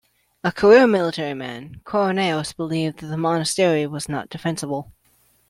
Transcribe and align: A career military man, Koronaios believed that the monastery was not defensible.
A 0.43 0.51
career 0.51 0.87
military 0.87 1.35
man, 1.35 1.79
Koronaios 1.85 2.57
believed 2.57 3.01
that 3.01 3.05
the 3.05 3.17
monastery 3.17 3.85
was 3.85 4.09
not 4.09 4.29
defensible. 4.31 4.91